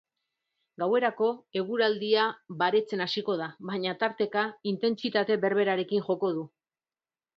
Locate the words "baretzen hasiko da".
2.63-3.49